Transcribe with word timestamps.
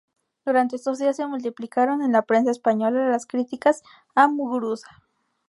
Durante 0.47 0.77
estos 0.77 0.97
días 0.97 1.15
se 1.17 1.27
multiplicaron 1.27 2.01
en 2.01 2.11
la 2.11 2.23
prensa 2.23 2.49
española 2.49 3.07
las 3.11 3.27
críticas 3.27 3.83
a 4.15 4.27
Muguruza. 4.27 5.03